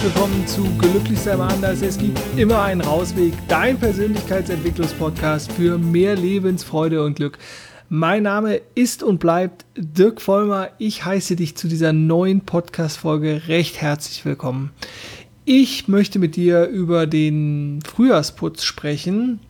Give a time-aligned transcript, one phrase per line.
[0.00, 1.82] herzlich willkommen zu Glücklich sein anders.
[1.82, 7.36] Es gibt immer einen Rausweg, dein Persönlichkeitsentwicklungspodcast für mehr Lebensfreude und Glück.
[7.90, 10.70] Mein Name ist und bleibt Dirk Vollmer.
[10.78, 14.70] Ich heiße dich zu dieser neuen Podcast-Folge recht herzlich willkommen.
[15.44, 19.40] Ich möchte mit dir über den Frühjahrsputz sprechen.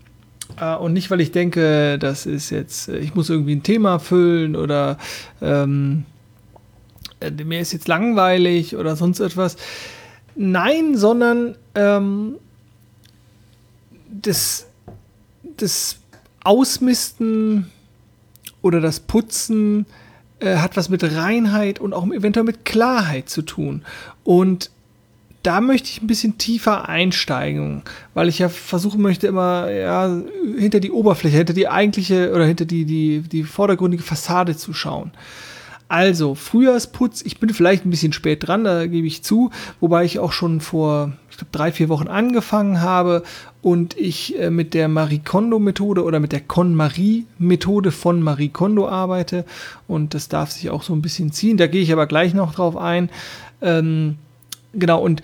[0.61, 4.57] Äh, und nicht, weil ich denke, das ist jetzt, ich muss irgendwie ein Thema füllen
[4.57, 4.98] oder
[5.40, 6.07] ähm,
[7.21, 9.57] äh, mir ist jetzt langweilig oder sonst etwas.
[10.36, 12.36] Nein, sondern ähm,
[14.11, 14.66] das,
[15.57, 15.98] das
[16.44, 17.71] Ausmisten
[18.62, 19.86] oder das Putzen
[20.40, 23.82] äh, hat was mit Reinheit und auch eventuell mit Klarheit zu tun.
[24.24, 24.71] Und
[25.43, 30.21] da möchte ich ein bisschen tiefer einsteigen, weil ich ja versuchen möchte, immer ja,
[30.58, 35.12] hinter die Oberfläche, hinter die eigentliche oder hinter die, die, die vordergründige Fassade zu schauen.
[35.91, 40.20] Also, Frühjahrsputz, ich bin vielleicht ein bisschen spät dran, da gebe ich zu, wobei ich
[40.20, 43.24] auch schon vor, ich glaube, drei, vier Wochen angefangen habe
[43.60, 49.44] und ich äh, mit der Marie Kondo-Methode oder mit der Con-Marie-Methode von Marie Kondo arbeite
[49.88, 52.55] und das darf sich auch so ein bisschen ziehen, da gehe ich aber gleich noch
[52.55, 53.11] drauf ein.
[53.61, 54.14] Ähm,
[54.72, 55.22] genau, und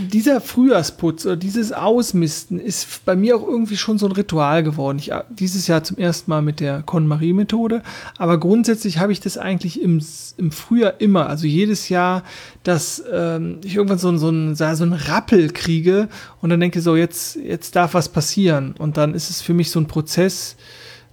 [0.00, 4.98] dieser Frühjahrsputz oder dieses Ausmisten ist bei mir auch irgendwie schon so ein Ritual geworden.
[4.98, 7.82] Ich dieses Jahr zum ersten Mal mit der KonMari-Methode,
[8.18, 10.02] aber grundsätzlich habe ich das eigentlich im,
[10.36, 12.24] im Frühjahr immer, also jedes Jahr,
[12.62, 16.08] dass ähm, ich irgendwann so, so, ein, so ein Rappel kriege
[16.40, 18.74] und dann denke so, jetzt, jetzt darf was passieren.
[18.78, 20.56] Und dann ist es für mich so ein Prozess,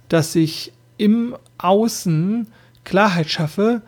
[0.08, 2.48] dass ich im Außen
[2.84, 3.82] Klarheit schaffe,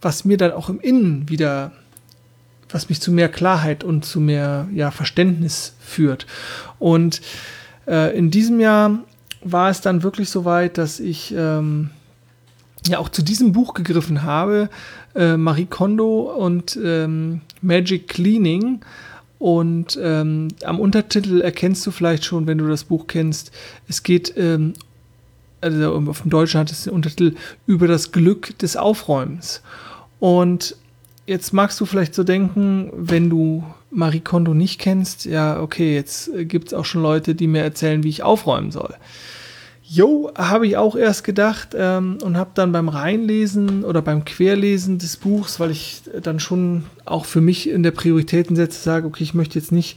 [0.00, 1.72] was mir dann auch im Innen wieder
[2.70, 6.26] was mich zu mehr Klarheit und zu mehr ja, Verständnis führt.
[6.78, 7.20] Und
[7.86, 9.00] äh, in diesem Jahr
[9.42, 11.90] war es dann wirklich so weit, dass ich ähm,
[12.86, 14.68] ja auch zu diesem Buch gegriffen habe,
[15.14, 18.80] äh, Marie Kondo und ähm, Magic Cleaning.
[19.38, 23.52] Und ähm, am Untertitel erkennst du vielleicht schon, wenn du das Buch kennst,
[23.88, 24.72] es geht, ähm,
[25.60, 29.62] also auf dem Deutschen hat es den Untertitel über das Glück des Aufräumens.
[30.18, 30.76] Und
[31.28, 36.30] jetzt magst du vielleicht so denken, wenn du Marie Kondo nicht kennst, ja, okay, jetzt
[36.40, 38.94] gibt es auch schon Leute, die mir erzählen, wie ich aufräumen soll.
[39.90, 44.98] Jo, habe ich auch erst gedacht ähm, und habe dann beim Reinlesen oder beim Querlesen
[44.98, 49.24] des Buchs, weil ich dann schon auch für mich in der Prioritäten setze, sage, okay,
[49.24, 49.96] ich möchte jetzt nicht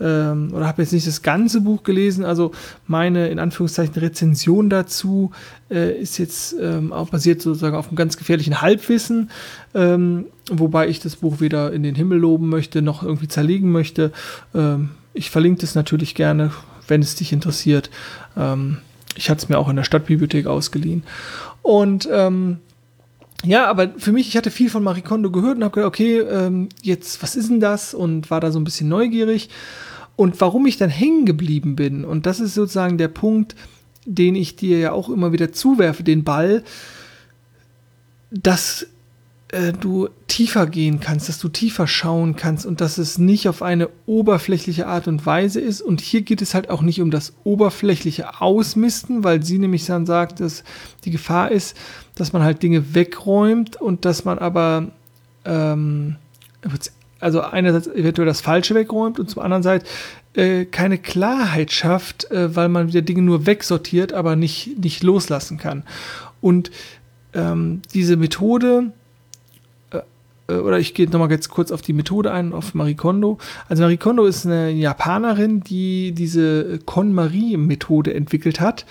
[0.00, 2.24] ähm, oder habe jetzt nicht das ganze Buch gelesen.
[2.24, 2.52] Also
[2.86, 5.32] meine in Anführungszeichen Rezension dazu
[5.72, 9.28] äh, ist jetzt ähm, auch basiert sozusagen auf einem ganz gefährlichen Halbwissen,
[9.74, 14.12] ähm, wobei ich das Buch weder in den Himmel loben möchte noch irgendwie zerlegen möchte.
[14.54, 16.52] Ähm, ich verlinke das natürlich gerne,
[16.86, 17.90] wenn es dich interessiert.
[18.36, 18.78] Ähm,
[19.16, 21.02] ich hatte es mir auch in der Stadtbibliothek ausgeliehen.
[21.62, 22.58] Und ähm,
[23.44, 26.20] ja, aber für mich, ich hatte viel von Marie Kondo gehört und habe gedacht, okay,
[26.20, 27.92] ähm, jetzt, was ist denn das?
[27.92, 29.48] Und war da so ein bisschen neugierig.
[30.14, 33.56] Und warum ich dann hängen geblieben bin, und das ist sozusagen der Punkt,
[34.04, 36.62] den ich dir ja auch immer wieder zuwerfe, den Ball,
[38.30, 38.86] dass
[39.52, 43.62] äh, du tiefer gehen kannst, dass du tiefer schauen kannst und dass es nicht auf
[43.62, 45.82] eine oberflächliche Art und Weise ist.
[45.82, 50.06] Und hier geht es halt auch nicht um das oberflächliche Ausmisten, weil sie nämlich dann
[50.06, 50.64] sagt, dass
[51.04, 51.76] die Gefahr ist,
[52.14, 54.88] dass man halt Dinge wegräumt und dass man aber
[55.44, 56.16] ähm,
[57.20, 59.86] also einerseits eventuell das Falsche wegräumt und zum anderen Seite
[60.34, 65.58] äh, keine Klarheit schafft, äh, weil man wieder Dinge nur wegsortiert, aber nicht, nicht loslassen
[65.58, 65.84] kann.
[66.40, 66.70] Und
[67.34, 68.92] ähm, diese Methode,
[70.48, 73.38] oder ich gehe nochmal jetzt kurz auf die Methode ein, auf Marie Kondo.
[73.68, 78.86] Also Marie Kondo ist eine Japanerin, die diese KonMari-Methode entwickelt hat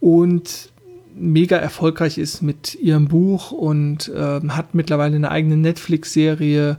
[0.00, 0.70] und
[1.16, 6.78] mega erfolgreich ist mit ihrem Buch und äh, hat mittlerweile eine eigene Netflix-Serie,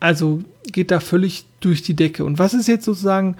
[0.00, 2.24] also geht da völlig durch die Decke.
[2.24, 3.36] Und was ist jetzt sozusagen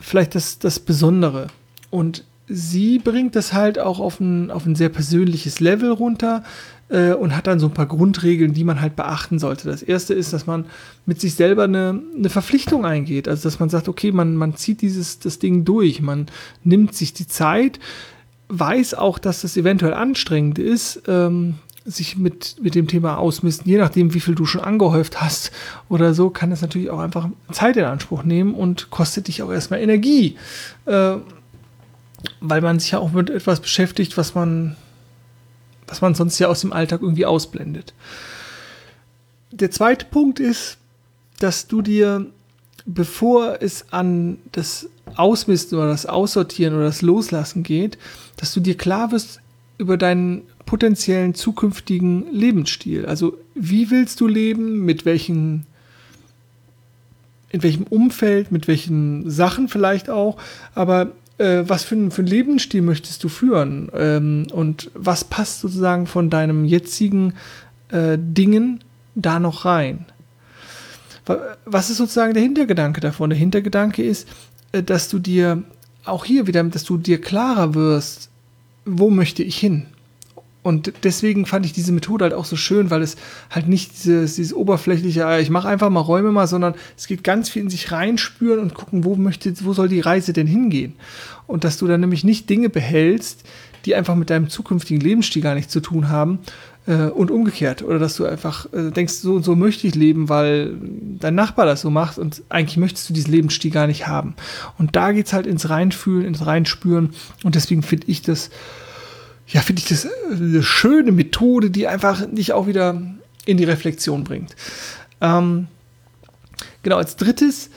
[0.00, 1.48] vielleicht das, das Besondere?
[1.90, 6.44] Und sie bringt das halt auch auf ein, auf ein sehr persönliches Level runter
[6.88, 9.68] äh, und hat dann so ein paar Grundregeln, die man halt beachten sollte.
[9.68, 10.66] Das erste ist, dass man
[11.06, 13.28] mit sich selber eine, eine Verpflichtung eingeht.
[13.28, 16.26] Also, dass man sagt, okay, man, man zieht dieses, das Ding durch, man
[16.64, 17.78] nimmt sich die Zeit,
[18.48, 23.78] weiß auch, dass das eventuell anstrengend ist, ähm, sich mit, mit dem Thema ausmisten, je
[23.78, 25.52] nachdem, wie viel du schon angehäuft hast
[25.88, 29.50] oder so, kann es natürlich auch einfach Zeit in Anspruch nehmen und kostet dich auch
[29.50, 30.36] erstmal Energie.
[30.84, 31.16] Äh,
[32.40, 34.76] weil man sich ja auch mit etwas beschäftigt, was man,
[35.88, 37.94] was man sonst ja aus dem Alltag irgendwie ausblendet.
[39.50, 40.78] Der zweite Punkt ist,
[41.38, 42.26] dass du dir,
[42.86, 47.98] bevor es an das Ausmisten oder das Aussortieren oder das Loslassen geht,
[48.36, 49.40] dass du dir klar wirst
[49.78, 53.06] über deinen potenziellen zukünftigen Lebensstil.
[53.06, 55.66] Also wie willst du leben, mit welchen
[57.50, 60.36] in welchem Umfeld, mit welchen Sachen vielleicht auch,
[60.74, 65.60] aber äh, was für, ein, für einen Lebensstil möchtest du führen ähm, und was passt
[65.60, 67.34] sozusagen von deinem jetzigen
[67.90, 68.80] äh, Dingen
[69.14, 70.06] da noch rein?
[71.66, 73.28] Was ist sozusagen der Hintergedanke davon?
[73.30, 74.28] Der Hintergedanke ist,
[74.72, 75.62] äh, dass du dir
[76.04, 78.30] auch hier wieder, dass du dir klarer wirst,
[78.84, 79.86] wo möchte ich hin?
[80.68, 83.16] Und deswegen fand ich diese Methode halt auch so schön, weil es
[83.48, 87.24] halt nicht dieses, dieses oberflächliche, ah, ich mache einfach mal Räume mal, sondern es geht
[87.24, 90.92] ganz viel in sich reinspüren und gucken, wo möchte, wo soll die Reise denn hingehen?
[91.46, 93.44] Und dass du dann nämlich nicht Dinge behältst,
[93.86, 96.40] die einfach mit deinem zukünftigen Lebensstil gar nichts zu tun haben,
[96.86, 97.82] äh, und umgekehrt.
[97.82, 100.74] Oder dass du einfach äh, denkst, so und so möchte ich leben, weil
[101.18, 104.34] dein Nachbar das so macht und eigentlich möchtest du diesen Lebensstil gar nicht haben.
[104.76, 107.14] Und da geht es halt ins Reinfühlen, ins Reinspüren.
[107.42, 108.50] Und deswegen finde ich das
[109.48, 113.00] ja, finde ich das äh, eine schöne Methode, die einfach dich auch wieder
[113.46, 114.54] in die Reflexion bringt.
[115.20, 115.68] Ähm,
[116.82, 117.70] genau, als drittes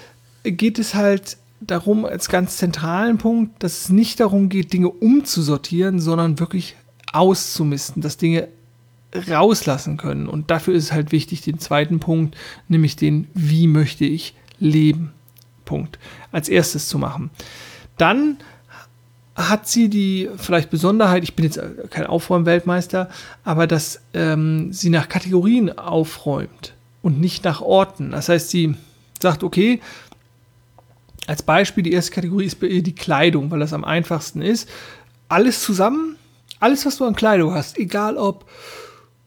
[0.44, 6.00] geht es halt darum, als ganz zentralen Punkt, dass es nicht darum geht, Dinge umzusortieren,
[6.00, 6.76] sondern wirklich
[7.14, 8.48] auszumisten, dass Dinge
[9.30, 10.28] rauslassen können.
[10.28, 12.36] Und dafür ist es halt wichtig, den zweiten Punkt,
[12.68, 15.12] nämlich den Wie möchte ich leben
[15.66, 16.00] Punkt,
[16.32, 17.30] als erstes zu machen.
[17.98, 18.38] Dann
[19.36, 23.10] hat sie die vielleicht Besonderheit, ich bin jetzt kein Aufräumweltmeister,
[23.44, 28.12] aber dass ähm, sie nach Kategorien aufräumt und nicht nach Orten.
[28.12, 28.76] Das heißt, sie
[29.22, 29.82] sagt, okay,
[31.28, 34.68] als Beispiel, die erste Kategorie ist bei ihr die Kleidung, weil das am einfachsten ist.
[35.30, 36.18] Alles zusammen,
[36.60, 38.46] alles, was du an Kleidung hast, egal ob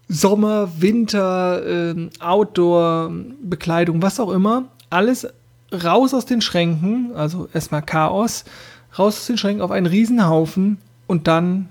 [0.09, 3.11] Sommer, Winter, äh, Outdoor,
[3.43, 5.27] Bekleidung, was auch immer, alles
[5.73, 8.45] raus aus den Schränken, also erstmal Chaos
[8.99, 11.69] raus aus den Schränken auf einen Riesenhaufen und dann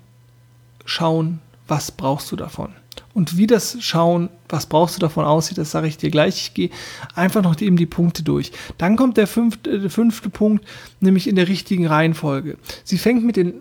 [0.86, 2.74] schauen, was brauchst du davon.
[3.14, 6.36] Und wie das Schauen, was brauchst du davon aussieht, das sage ich dir gleich.
[6.38, 6.70] Ich gehe
[7.14, 8.52] einfach noch eben die Punkte durch.
[8.78, 10.66] Dann kommt der fünfte, der fünfte Punkt,
[11.00, 12.58] nämlich in der richtigen Reihenfolge.
[12.84, 13.56] Sie fängt mit den,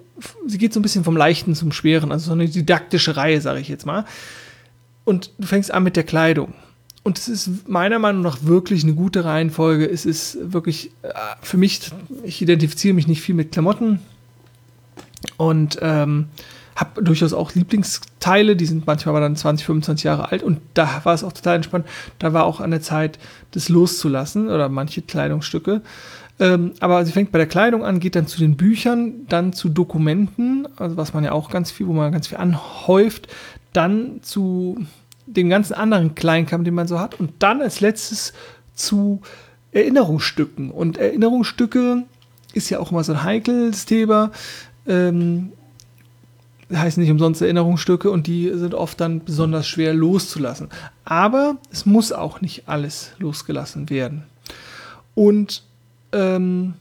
[0.47, 3.61] sie geht so ein bisschen vom Leichten zum Schweren, also so eine didaktische Reihe, sage
[3.61, 4.07] ich jetzt mal.
[5.05, 6.55] Und du fängst an mit der Kleidung
[7.05, 9.89] und es ist meiner Meinung nach wirklich eine gute Reihenfolge.
[9.89, 11.09] Es ist wirklich äh,
[11.41, 11.91] für mich,
[12.23, 14.01] ich identifiziere mich nicht viel mit Klamotten
[15.37, 16.27] und ähm,
[16.77, 21.01] habe durchaus auch Lieblingsteile, die sind manchmal aber dann 20, 25 Jahre alt und da
[21.05, 21.87] war es auch total entspannt.
[22.19, 23.19] Da war auch an der Zeit,
[23.51, 25.83] das loszulassen oder manche Kleidungsstücke.
[26.41, 29.69] Ähm, aber sie fängt bei der Kleidung an, geht dann zu den Büchern, dann zu
[29.69, 33.29] Dokumenten, also was man ja auch ganz viel, wo man ganz viel anhäuft,
[33.73, 34.79] dann zu
[35.27, 37.19] den ganzen anderen Kleinkram, den man so hat.
[37.19, 38.33] Und dann als letztes
[38.75, 39.21] zu
[39.73, 40.71] Erinnerungsstücken.
[40.71, 42.05] Und Erinnerungsstücke
[42.53, 44.31] ist ja auch immer so ein heikles Thema.
[44.87, 45.53] Ähm,
[46.73, 50.69] heißen nicht umsonst Erinnerungsstücke und die sind oft dann besonders schwer loszulassen.
[51.05, 54.25] Aber es muss auch nicht alles losgelassen werden.
[55.15, 55.63] Und
[56.13, 56.75] ähm,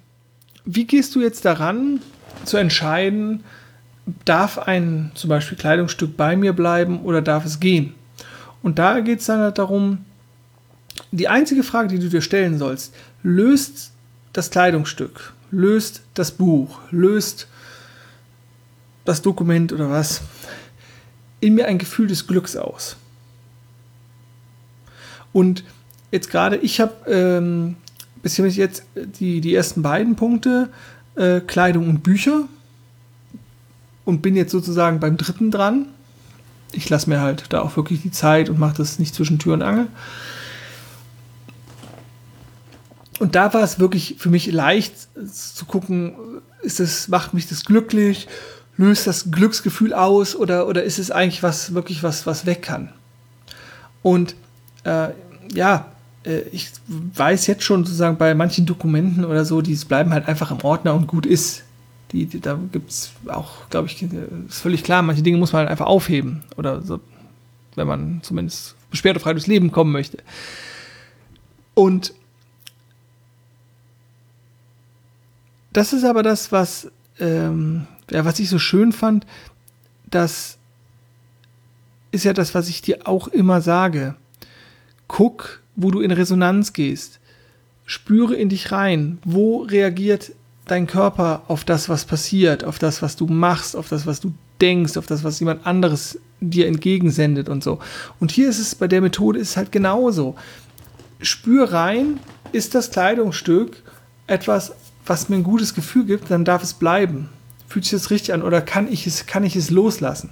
[0.65, 1.99] wie gehst du jetzt daran,
[2.45, 3.43] zu entscheiden,
[4.25, 7.93] darf ein zum Beispiel Kleidungsstück bei mir bleiben oder darf es gehen?
[8.63, 10.05] Und da geht es dann halt darum,
[11.11, 12.93] die einzige Frage, die du dir stellen sollst,
[13.23, 13.91] löst
[14.33, 17.47] das Kleidungsstück, löst das Buch, löst
[19.05, 20.21] das Dokument oder was
[21.39, 22.97] in mir ein Gefühl des Glücks aus.
[25.33, 25.63] Und
[26.11, 27.77] jetzt gerade, ich habe ähm,
[28.21, 30.69] bisher jetzt die, die ersten beiden Punkte,
[31.15, 32.47] äh, Kleidung und Bücher,
[34.05, 35.87] und bin jetzt sozusagen beim dritten dran
[36.71, 39.53] ich lasse mir halt da auch wirklich die Zeit und mache das nicht zwischen Tür
[39.53, 39.87] und Angel.
[43.19, 44.93] Und da war es wirklich für mich leicht
[45.31, 46.13] zu gucken,
[46.61, 48.27] ist es, macht mich das glücklich,
[48.77, 52.89] löst das Glücksgefühl aus oder, oder ist es eigentlich was, wirklich was, was weg kann?
[54.01, 54.35] Und
[54.85, 55.09] äh,
[55.53, 55.91] ja,
[56.25, 60.51] äh, ich weiß jetzt schon sozusagen bei manchen Dokumenten oder so, die bleiben halt einfach
[60.51, 61.63] im Ordner und gut ist.
[62.11, 65.61] Die, die, da gibt es auch, glaube ich, ist völlig klar, manche Dinge muss man
[65.61, 66.43] halt einfach aufheben.
[66.57, 66.99] Oder so,
[67.75, 70.17] wenn man zumindest beschwerdefrei durchs Leben kommen möchte.
[71.73, 72.13] Und
[75.71, 79.25] das ist aber das, was, ähm, ja, was ich so schön fand,
[80.09, 80.57] das
[82.11, 84.15] ist ja das, was ich dir auch immer sage.
[85.07, 87.19] Guck, wo du in Resonanz gehst.
[87.85, 89.19] Spüre in dich rein.
[89.23, 90.33] Wo reagiert
[90.65, 94.33] dein Körper auf das, was passiert, auf das, was du machst, auf das, was du
[94.61, 97.79] denkst, auf das, was jemand anderes dir entgegensendet und so.
[98.19, 100.35] Und hier ist es bei der Methode ist halt genauso.
[101.21, 102.19] Spür rein,
[102.51, 103.83] ist das Kleidungsstück
[104.27, 104.73] etwas,
[105.05, 107.29] was mir ein gutes Gefühl gibt, dann darf es bleiben.
[107.67, 110.31] Fühlt sich das richtig an oder kann ich es, kann ich es loslassen?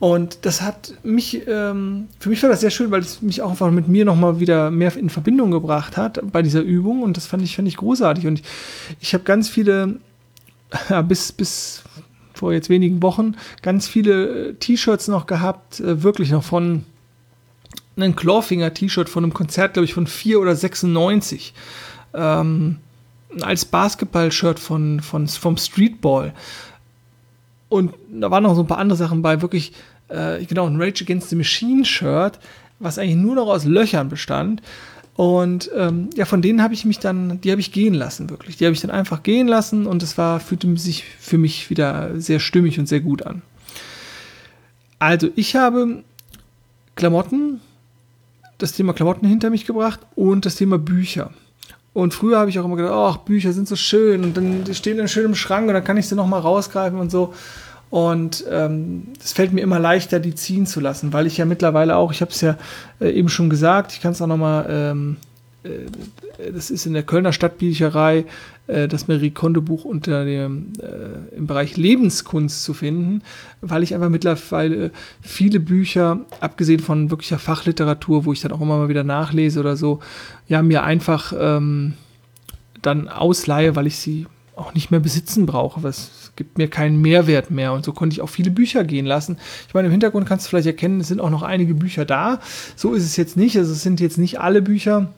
[0.00, 3.50] Und das hat mich, ähm, für mich war das sehr schön, weil es mich auch
[3.50, 7.02] einfach mit mir nochmal wieder mehr in Verbindung gebracht hat bei dieser Übung.
[7.02, 8.26] Und das fand ich, fand ich großartig.
[8.26, 8.46] Und ich,
[9.00, 9.96] ich habe ganz viele,
[10.88, 11.82] ja, bis, bis
[12.34, 16.84] vor jetzt wenigen Wochen, ganz viele äh, T-Shirts noch gehabt, äh, wirklich noch von
[17.96, 21.52] einem Clawfinger-T-Shirt von einem Konzert, glaube ich, von 4 oder 96.
[22.14, 22.76] Ähm,
[23.42, 26.32] als Basketball-Shirt von, von, vom Streetball.
[27.68, 29.72] Und da waren noch so ein paar andere Sachen bei, wirklich,
[30.08, 32.38] äh, genau, ein Rage Against the Machine Shirt,
[32.78, 34.62] was eigentlich nur noch aus Löchern bestand.
[35.18, 38.56] Und ähm, ja, von denen habe ich mich dann, die habe ich gehen lassen, wirklich.
[38.56, 42.20] Die habe ich dann einfach gehen lassen und es war, fühlte sich für mich wieder
[42.20, 43.42] sehr stimmig und sehr gut an.
[45.00, 46.04] Also, ich habe
[46.94, 47.60] Klamotten,
[48.58, 51.32] das Thema Klamotten hinter mich gebracht und das Thema Bücher.
[51.92, 54.98] Und früher habe ich auch immer gedacht, ach, Bücher sind so schön und dann stehen
[54.98, 57.34] dann schön im Schrank und dann kann ich sie nochmal rausgreifen und so.
[57.90, 61.96] Und ähm, es fällt mir immer leichter, die ziehen zu lassen, weil ich ja mittlerweile
[61.96, 62.56] auch, ich habe es ja
[63.00, 65.27] äh, eben schon gesagt, ich kann es auch nochmal, ähm, äh,
[66.52, 68.24] das ist in der Kölner Stadtbücherei,
[68.68, 73.22] äh, das Marie Kondo Buch unter dem, äh, im Bereich Lebenskunst zu finden,
[73.60, 78.78] weil ich einfach mittlerweile viele Bücher, abgesehen von wirklicher Fachliteratur, wo ich dann auch immer
[78.78, 80.00] mal wieder nachlese oder so,
[80.46, 81.94] ja, mir einfach ähm,
[82.82, 85.82] dann ausleihe, weil ich sie auch nicht mehr besitzen brauche.
[85.82, 87.72] Was gibt mir keinen Mehrwert mehr.
[87.72, 89.36] Und so konnte ich auch viele Bücher gehen lassen.
[89.66, 92.40] Ich meine, im Hintergrund kannst du vielleicht erkennen, es sind auch noch einige Bücher da.
[92.76, 93.56] So ist es jetzt nicht.
[93.58, 95.12] Also es sind jetzt nicht alle Bücher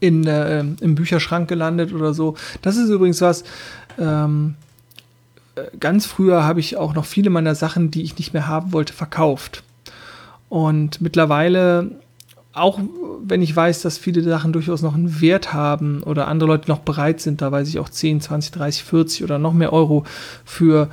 [0.00, 2.36] in, äh, im Bücherschrank gelandet oder so.
[2.62, 3.44] Das ist übrigens was.
[3.98, 4.54] Ähm,
[5.56, 8.72] äh, ganz früher habe ich auch noch viele meiner Sachen, die ich nicht mehr haben
[8.72, 9.62] wollte, verkauft.
[10.48, 11.90] Und mittlerweile
[12.58, 12.80] auch
[13.22, 16.80] wenn ich weiß, dass viele Sachen durchaus noch einen Wert haben oder andere Leute noch
[16.80, 20.04] bereit sind, da weiß ich auch 10, 20, 30, 40 oder noch mehr Euro
[20.44, 20.88] für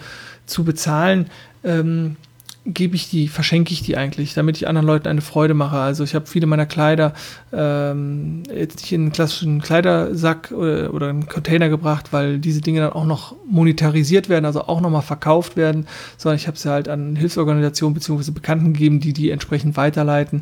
[0.46, 1.27] zu bezahlen,
[1.63, 2.18] ähm,
[2.65, 5.77] gebe ich die, verschenke ich die eigentlich, damit ich anderen Leuten eine Freude mache.
[5.77, 7.13] Also ich habe viele meiner Kleider
[7.53, 12.81] ähm, jetzt nicht in einen klassischen Kleidersack oder, oder einen Container gebracht, weil diese Dinge
[12.81, 16.89] dann auch noch monetarisiert werden, also auch nochmal verkauft werden, sondern ich habe sie halt
[16.89, 18.31] an Hilfsorganisationen bzw.
[18.31, 20.41] Bekannten gegeben, die die entsprechend weiterleiten.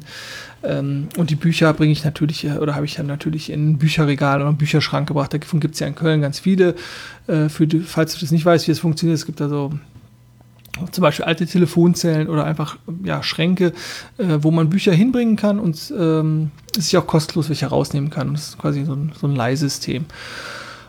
[0.64, 3.78] Ähm, und die Bücher bringe ich natürlich, äh, oder habe ich dann natürlich in ein
[3.80, 5.34] Bücherregal oder einen Bücherschrank gebracht.
[5.34, 6.76] Davon gibt es ja in Köln ganz viele.
[7.28, 9.74] Äh, für die, falls du das nicht weißt, wie es funktioniert, es gibt also
[10.92, 13.74] zum Beispiel alte Telefonzellen oder einfach ja, Schränke,
[14.18, 18.34] äh, wo man Bücher hinbringen kann und ähm, es sich auch kostenlos welche rausnehmen kann.
[18.34, 20.06] Das ist quasi so ein, so ein Leihsystem.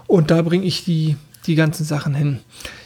[0.06, 2.40] Und da bringe ich die, die ganzen Sachen hin.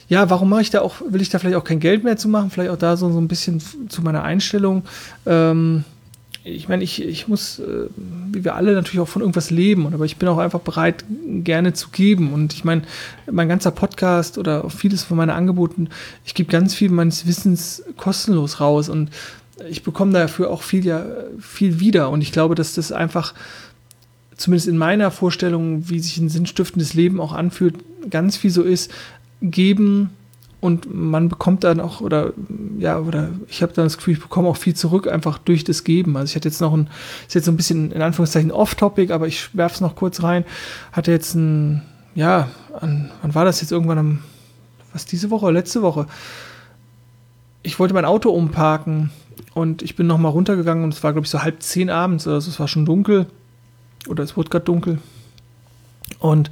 [0.08, 2.28] Ja, warum mache ich da auch, will ich da vielleicht auch kein Geld mehr zu
[2.28, 2.50] machen?
[2.50, 4.84] Vielleicht auch da so, so ein bisschen zu meiner Einstellung.
[5.26, 5.84] Ähm,
[6.54, 7.88] ich meine, ich, ich muss, äh,
[8.32, 11.72] wie wir alle, natürlich auch von irgendwas leben, aber ich bin auch einfach bereit, gerne
[11.72, 12.32] zu geben.
[12.32, 12.82] Und ich meine,
[13.30, 15.88] mein ganzer Podcast oder vieles von meinen Angeboten,
[16.24, 19.10] ich gebe ganz viel meines Wissens kostenlos raus und
[19.68, 21.04] ich bekomme dafür auch viel, ja,
[21.40, 22.10] viel wieder.
[22.10, 23.34] Und ich glaube, dass das einfach,
[24.36, 27.76] zumindest in meiner Vorstellung, wie sich ein sinnstiftendes Leben auch anfühlt,
[28.08, 28.92] ganz viel so ist,
[29.42, 30.10] geben,
[30.60, 32.32] und man bekommt dann auch, oder
[32.78, 35.84] ja, oder ich habe dann das Gefühl, ich bekomme auch viel zurück, einfach durch das
[35.84, 36.16] Geben.
[36.16, 36.88] Also ich hatte jetzt noch ein,
[37.26, 40.44] ist jetzt so ein bisschen in Anführungszeichen off-topic, aber ich werfe es noch kurz rein.
[40.90, 41.82] Hatte jetzt ein,
[42.16, 42.48] ja,
[42.80, 44.18] an, wann war das jetzt irgendwann am,
[44.92, 46.06] was diese Woche, letzte Woche?
[47.62, 49.10] Ich wollte mein Auto umparken
[49.54, 52.50] und ich bin nochmal runtergegangen und es war, glaube ich, so halb zehn abends, also
[52.50, 53.26] es war schon dunkel
[54.08, 54.98] oder es wurde gerade dunkel.
[56.18, 56.50] Und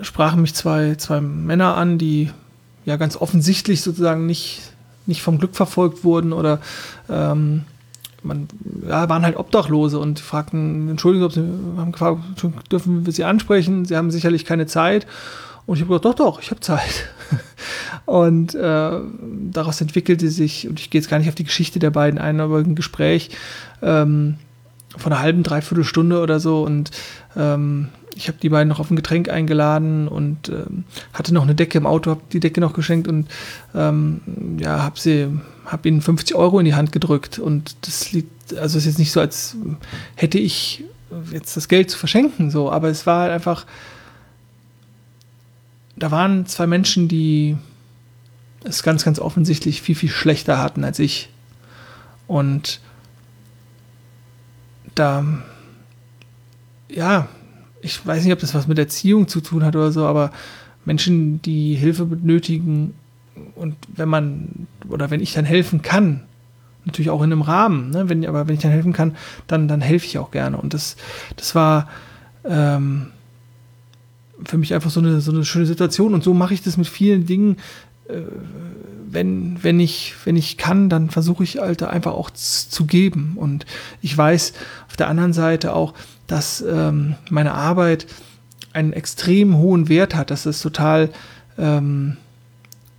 [0.00, 2.30] sprachen mich zwei, zwei Männer an, die
[2.84, 4.60] ja ganz offensichtlich sozusagen nicht,
[5.06, 6.60] nicht vom Glück verfolgt wurden oder
[7.08, 7.64] ähm,
[8.22, 8.48] man,
[8.88, 11.40] ja, waren halt Obdachlose und fragten, Entschuldigung, ob sie
[11.76, 12.20] haben gefragt,
[12.70, 13.84] dürfen wir sie ansprechen?
[13.84, 15.06] Sie haben sicherlich keine Zeit.
[15.66, 17.08] Und ich habe gesagt, doch, doch, ich habe Zeit.
[18.06, 18.90] und äh,
[19.50, 22.40] daraus entwickelte sich, und ich gehe jetzt gar nicht auf die Geschichte der beiden ein,
[22.40, 23.30] aber ein Gespräch
[23.80, 24.36] ähm,
[24.96, 26.62] von einer halben, dreiviertel Stunde oder so.
[26.62, 26.90] Und
[27.36, 27.88] ähm,
[28.22, 31.76] ich habe die beiden noch auf ein Getränk eingeladen und ähm, hatte noch eine Decke
[31.76, 33.26] im Auto, habe die Decke noch geschenkt und
[33.74, 34.20] ähm,
[34.60, 35.26] ja, habe sie,
[35.66, 37.40] habe ihnen 50 Euro in die Hand gedrückt.
[37.40, 39.56] Und das liegt, also ist jetzt nicht so, als
[40.14, 40.84] hätte ich
[41.32, 43.66] jetzt das Geld zu verschenken, so, aber es war halt einfach,
[45.96, 47.56] da waren zwei Menschen, die
[48.62, 51.28] es ganz, ganz offensichtlich viel, viel schlechter hatten als ich.
[52.28, 52.78] Und
[54.94, 55.24] da,
[56.88, 57.26] ja,
[57.82, 60.30] ich weiß nicht, ob das was mit Erziehung zu tun hat oder so, aber
[60.84, 62.94] Menschen, die Hilfe benötigen
[63.54, 66.22] und wenn man oder wenn ich dann helfen kann,
[66.84, 69.80] natürlich auch in einem Rahmen, ne, wenn, aber wenn ich dann helfen kann, dann, dann
[69.80, 70.56] helfe ich auch gerne.
[70.56, 70.96] Und das,
[71.36, 71.88] das war
[72.44, 73.08] ähm,
[74.44, 76.88] für mich einfach so eine, so eine schöne Situation und so mache ich das mit
[76.88, 77.56] vielen Dingen,
[78.08, 78.22] äh,
[79.08, 83.34] wenn, wenn, ich, wenn ich kann, dann versuche ich Alter einfach auch zu geben.
[83.36, 83.66] Und
[84.00, 84.54] ich weiß
[84.88, 85.92] auf der anderen Seite auch,
[86.32, 88.06] dass ähm, meine Arbeit
[88.72, 91.10] einen extrem hohen Wert hat, dass es total,
[91.58, 92.16] ähm,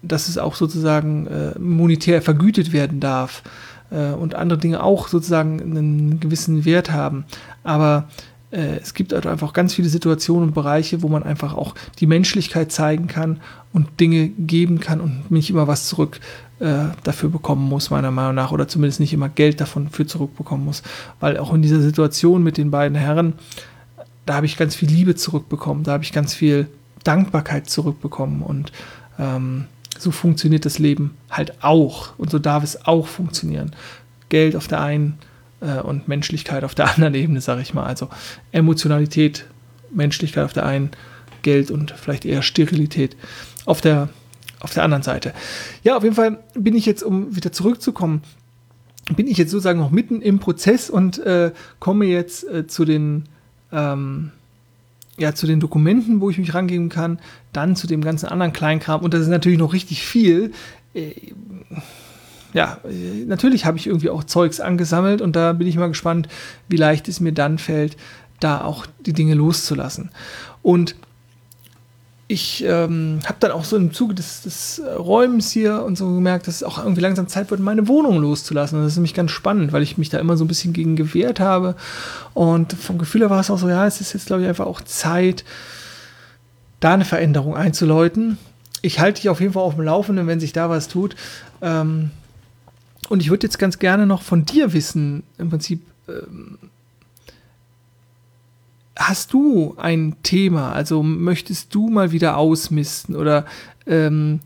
[0.03, 3.41] dass es auch sozusagen äh, monetär vergütet werden darf
[3.89, 7.25] äh, und andere Dinge auch sozusagen einen gewissen Wert haben.
[7.63, 8.07] Aber
[8.51, 12.05] äh, es gibt halt einfach ganz viele Situationen und Bereiche, wo man einfach auch die
[12.05, 13.39] Menschlichkeit zeigen kann
[13.73, 16.19] und Dinge geben kann und nicht immer was zurück
[16.63, 20.63] äh, dafür bekommen muss, meiner Meinung nach, oder zumindest nicht immer Geld davon für zurückbekommen
[20.63, 20.81] muss.
[21.19, 23.33] Weil auch in dieser Situation mit den beiden Herren,
[24.25, 26.67] da habe ich ganz viel Liebe zurückbekommen, da habe ich ganz viel
[27.03, 28.71] Dankbarkeit zurückbekommen und
[29.19, 29.65] ähm,
[29.99, 33.75] so funktioniert das Leben halt auch und so darf es auch funktionieren.
[34.29, 35.19] Geld auf der einen
[35.59, 37.85] äh, und Menschlichkeit auf der anderen Ebene, sage ich mal.
[37.85, 38.07] Also
[38.53, 39.45] Emotionalität,
[39.91, 40.91] Menschlichkeit auf der einen,
[41.41, 43.17] Geld und vielleicht eher Sterilität
[43.65, 44.07] auf der,
[44.63, 45.33] auf der anderen Seite.
[45.83, 48.23] Ja, auf jeden Fall bin ich jetzt, um wieder zurückzukommen,
[49.15, 53.25] bin ich jetzt sozusagen noch mitten im Prozess und äh, komme jetzt äh, zu den
[53.71, 54.31] ähm,
[55.17, 57.19] ja, zu den Dokumenten, wo ich mich rangeben kann,
[57.51, 60.53] dann zu dem ganzen anderen Kleinkram und das ist natürlich noch richtig viel.
[60.95, 61.11] Äh,
[62.53, 62.79] ja,
[63.27, 66.29] natürlich habe ich irgendwie auch Zeugs angesammelt und da bin ich mal gespannt,
[66.67, 67.97] wie leicht es mir dann fällt,
[68.39, 70.11] da auch die Dinge loszulassen.
[70.61, 70.95] Und
[72.27, 76.47] ich ähm, habe dann auch so im Zuge des, des Räumens hier und so gemerkt,
[76.47, 78.77] dass es auch irgendwie langsam Zeit wird, meine Wohnung loszulassen.
[78.77, 80.95] Und das ist nämlich ganz spannend, weil ich mich da immer so ein bisschen gegen
[80.95, 81.75] gewehrt habe.
[82.33, 84.65] Und vom Gefühl her war es auch so, ja, es ist jetzt, glaube ich, einfach
[84.65, 85.43] auch Zeit,
[86.79, 88.37] da eine Veränderung einzuläuten.
[88.81, 91.15] Ich halte dich auf jeden Fall auf dem Laufenden, wenn sich da was tut.
[91.61, 92.11] Ähm,
[93.09, 96.57] und ich würde jetzt ganz gerne noch von dir wissen, im Prinzip, ähm,
[99.07, 100.71] hast du ein Thema?
[100.71, 103.45] Also möchtest du mal wieder ausmisten oder
[103.85, 104.39] ähm,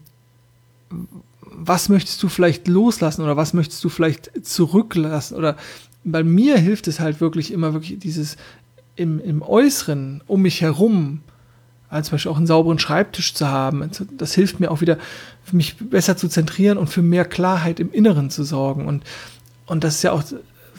[1.41, 5.37] was möchtest du vielleicht loslassen oder was möchtest du vielleicht zurücklassen?
[5.37, 5.57] Oder
[6.03, 8.37] bei mir hilft es halt wirklich immer wirklich dieses
[8.95, 11.21] im, im Äußeren um mich herum
[11.89, 13.81] als zum Beispiel auch einen sauberen Schreibtisch zu haben.
[13.81, 14.97] Also, das hilft mir auch wieder,
[15.51, 18.85] mich besser zu zentrieren und für mehr Klarheit im Inneren zu sorgen.
[18.85, 19.03] Und,
[19.65, 20.23] und das ist ja auch,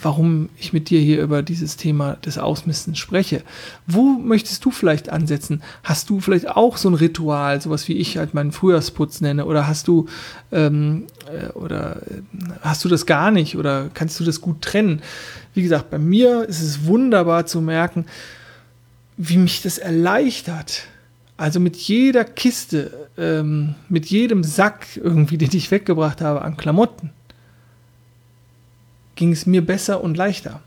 [0.03, 3.43] warum ich mit dir hier über dieses Thema des Ausmistens spreche.
[3.87, 5.63] Wo möchtest du vielleicht ansetzen?
[5.83, 9.47] Hast du vielleicht auch so ein Ritual, sowas wie ich halt meinen Frühjahrsputz nenne?
[9.47, 10.07] Oder hast du,
[10.53, 12.23] ähm, äh, oder äh,
[12.61, 13.57] hast du das gar nicht?
[13.57, 15.03] Oder kannst du das gut trennen?
[15.55, 18.07] Wie gesagt, bei mir ist es wunderbar zu merken,
[19.17, 20.85] wie mich das erleichtert,
[21.37, 27.11] also mit jeder Kiste, ähm, mit jedem Sack irgendwie, den ich weggebracht habe an Klamotten,
[29.19, 30.63] ging es mir besser und leichter.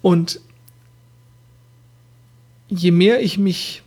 [0.00, 0.40] Und
[2.68, 3.82] je mehr ich mich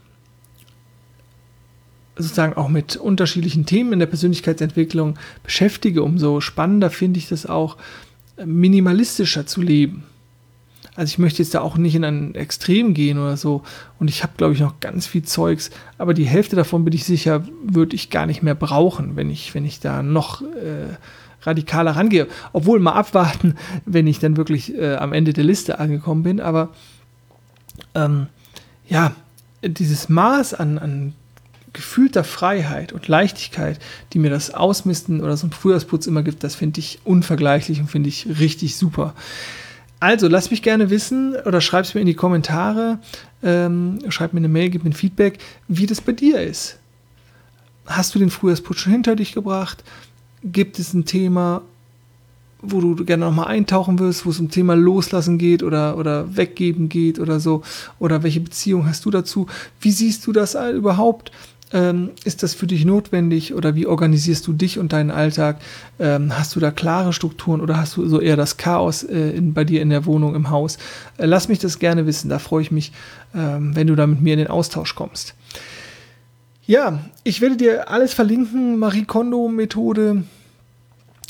[2.18, 7.78] sozusagen auch mit unterschiedlichen Themen in der Persönlichkeitsentwicklung beschäftige, umso spannender finde ich das auch,
[8.44, 10.04] minimalistischer zu leben.
[10.96, 13.64] Also ich möchte jetzt da auch nicht in ein Extrem gehen oder so.
[14.00, 15.70] Und ich habe, glaube ich, noch ganz viel Zeugs.
[15.98, 19.54] Aber die Hälfte davon bin ich sicher, würde ich gar nicht mehr brauchen, wenn ich,
[19.54, 20.96] wenn ich da noch äh,
[21.48, 22.28] radikaler rangehe.
[22.54, 23.56] Obwohl mal abwarten,
[23.86, 26.40] wenn ich dann wirklich äh, am Ende der Liste angekommen bin.
[26.40, 26.70] Aber
[27.96, 28.28] ähm,
[28.88, 29.14] ja,
[29.64, 31.14] dieses Maß an, an
[31.74, 33.80] gefühlter Freiheit und Leichtigkeit,
[34.14, 37.88] die mir das Ausmisten oder so ein Frühjahrsputz immer gibt, das finde ich unvergleichlich und
[37.88, 39.14] finde ich richtig super.
[40.00, 43.00] Also, lass mich gerne wissen oder schreib es mir in die Kommentare,
[43.42, 46.78] ähm, schreib mir eine Mail, gib mir ein Feedback, wie das bei dir ist.
[47.88, 49.84] Hast du den Frühjahrsputz schon hinter dich gebracht?
[50.44, 51.62] Gibt es ein Thema,
[52.62, 56.90] wo du gerne nochmal eintauchen wirst, wo es um Thema Loslassen geht oder, oder Weggeben
[56.90, 57.64] geht oder so?
[58.00, 59.48] Oder welche Beziehung hast du dazu?
[59.80, 61.32] Wie siehst du das überhaupt?
[61.74, 65.60] Ähm, ist das für dich notwendig oder wie organisierst du dich und deinen Alltag?
[66.00, 69.54] Ähm, hast du da klare Strukturen oder hast du so eher das Chaos äh, in,
[69.54, 70.78] bei dir in der Wohnung, im Haus?
[71.18, 72.94] Äh, lass mich das gerne wissen, da freue ich mich,
[73.36, 75.36] ähm, wenn du da mit mir in den Austausch kommst.
[76.68, 80.26] Ja, ich werde dir alles verlinken, Marie Kondo Methode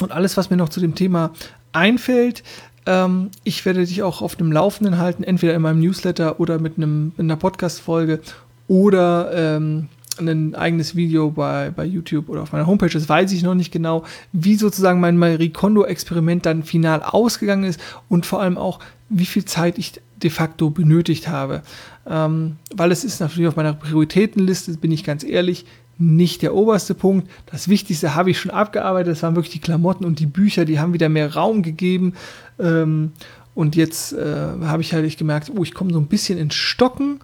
[0.02, 1.32] und alles, was mir noch zu dem Thema
[1.74, 2.42] einfällt.
[2.88, 6.78] Ähm, ich werde dich auch auf dem Laufenden halten, entweder in meinem Newsletter oder mit,
[6.78, 8.20] einem, in einer Podcast-Folge
[8.68, 13.44] oder ähm, ein eigenes Video bei, bei YouTube oder auf meiner Homepage, das weiß ich
[13.44, 18.58] noch nicht genau, wie sozusagen mein Marie Kondo-Experiment dann final ausgegangen ist und vor allem
[18.58, 21.62] auch, wie viel Zeit ich de facto benötigt habe.
[22.08, 25.66] Ähm, weil es ist natürlich auf meiner Prioritätenliste, bin ich ganz ehrlich,
[26.00, 27.30] nicht der oberste Punkt.
[27.48, 30.80] Das Wichtigste habe ich schon abgearbeitet, das waren wirklich die Klamotten und die Bücher, die
[30.80, 32.14] haben wieder mehr Raum gegeben.
[32.60, 33.14] Ähm,
[33.56, 37.20] und jetzt äh, habe ich halt gemerkt, oh, ich komme so ein bisschen ins Stocken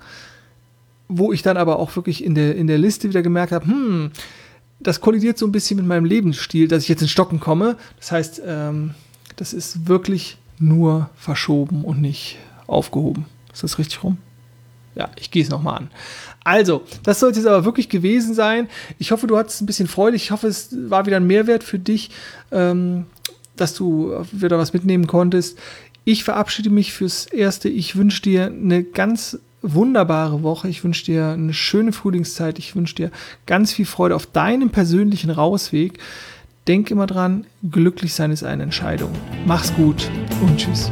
[1.17, 4.11] wo ich dann aber auch wirklich in der, in der Liste wieder gemerkt habe, hm,
[4.79, 7.77] das kollidiert so ein bisschen mit meinem Lebensstil, dass ich jetzt in Stocken komme.
[7.99, 8.95] Das heißt, ähm,
[9.35, 13.25] das ist wirklich nur verschoben und nicht aufgehoben.
[13.53, 14.17] Ist das richtig rum?
[14.95, 15.89] Ja, ich gehe es nochmal an.
[16.43, 18.67] Also, das sollte es aber wirklich gewesen sein.
[18.99, 20.15] Ich hoffe, du hattest ein bisschen Freude.
[20.15, 22.11] Ich hoffe, es war wieder ein Mehrwert für dich,
[22.51, 23.05] ähm,
[23.55, 25.57] dass du wieder was mitnehmen konntest.
[26.05, 27.69] Ich verabschiede mich fürs Erste.
[27.69, 30.67] Ich wünsche dir eine ganz wunderbare Woche.
[30.67, 32.59] Ich wünsche dir eine schöne Frühlingszeit.
[32.59, 33.11] Ich wünsche dir
[33.45, 35.99] ganz viel Freude auf deinem persönlichen Rausweg.
[36.67, 39.11] Denk immer dran, glücklich sein ist eine Entscheidung.
[39.45, 40.09] Mach's gut
[40.41, 40.91] und tschüss.